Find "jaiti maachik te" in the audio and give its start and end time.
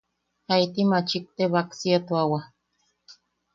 0.47-1.43